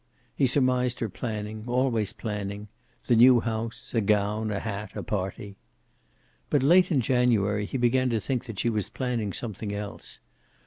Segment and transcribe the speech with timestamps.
[0.33, 2.69] He surmised her planning, always planning;
[3.05, 5.57] the new house, a gown, a hat, a party.
[6.49, 10.19] But late in January he began to think that she was planning something else.